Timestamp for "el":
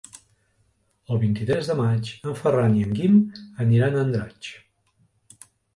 1.15-1.21